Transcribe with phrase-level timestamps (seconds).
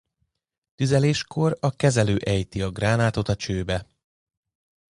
[0.75, 3.85] Tüzeléskor a kezelő ejti a gránátot a csőbe.